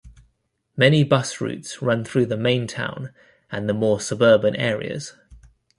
[0.75, 3.13] Many bus routes run through the main town
[3.51, 5.13] and the more suburban areas.